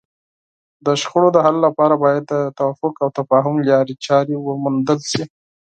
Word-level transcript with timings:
د 0.85 0.87
شخړو 1.01 1.29
د 1.33 1.37
حل 1.45 1.55
لپاره 1.67 1.95
باید 2.03 2.23
د 2.33 2.35
توافق 2.59 2.93
او 3.03 3.09
تفاهم 3.17 3.55
لارې 3.69 3.95
چارې 4.05 4.35
وموندل 4.37 4.99
شي. 5.11 5.23